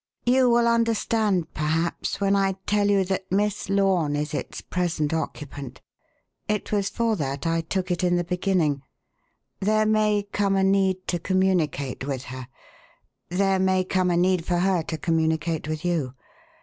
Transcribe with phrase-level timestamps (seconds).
[0.25, 5.79] "You will understand, perhaps, when I tell you that Miss Lorne is its present occupant.
[6.47, 8.81] It was for that I took it in the beginning.
[9.59, 12.47] There may come a need to communicate with her;
[13.29, 16.15] there may come a need for her to communicate with you.